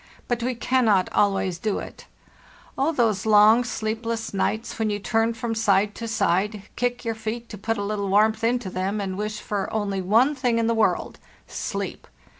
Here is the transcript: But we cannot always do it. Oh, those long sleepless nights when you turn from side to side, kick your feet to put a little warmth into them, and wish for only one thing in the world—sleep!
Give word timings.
But 0.27 0.41
we 0.41 0.55
cannot 0.55 1.11
always 1.13 1.59
do 1.59 1.77
it. 1.77 2.07
Oh, 2.75 2.91
those 2.91 3.27
long 3.27 3.63
sleepless 3.63 4.33
nights 4.33 4.79
when 4.79 4.89
you 4.89 4.97
turn 4.97 5.35
from 5.35 5.53
side 5.53 5.93
to 5.93 6.07
side, 6.07 6.63
kick 6.75 7.05
your 7.05 7.13
feet 7.13 7.49
to 7.49 7.57
put 7.59 7.77
a 7.77 7.83
little 7.83 8.09
warmth 8.09 8.43
into 8.43 8.71
them, 8.71 8.99
and 8.99 9.15
wish 9.15 9.39
for 9.39 9.71
only 9.71 10.01
one 10.01 10.33
thing 10.33 10.57
in 10.57 10.65
the 10.65 10.73
world—sleep! 10.73 12.07